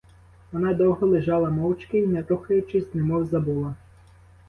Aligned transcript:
Вона 0.51 0.73
довго 0.73 1.07
лежала 1.07 1.49
мовчки 1.49 1.97
й 1.99 2.07
не 2.07 2.21
рухаючись, 2.21 2.93
немов 2.93 3.25
забула. 3.25 3.75